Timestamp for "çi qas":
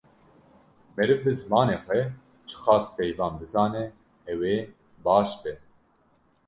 2.47-2.85